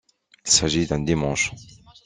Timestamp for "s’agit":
0.51-0.87